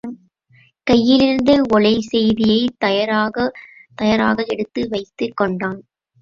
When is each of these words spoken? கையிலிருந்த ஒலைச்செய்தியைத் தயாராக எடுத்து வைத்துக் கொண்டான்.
கையிலிருந்த 0.87 1.51
ஒலைச்செய்தியைத் 1.73 2.73
தயாராக 3.95 4.43
எடுத்து 4.47 4.89
வைத்துக் 4.89 5.37
கொண்டான். 5.37 5.79